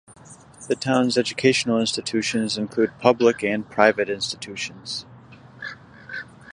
[0.67, 5.05] The town's educational institutions include public and private institutions.